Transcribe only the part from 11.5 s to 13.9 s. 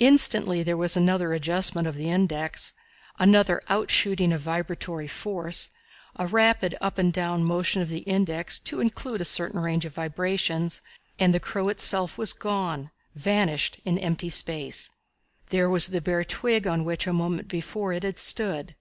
itself was gone vanished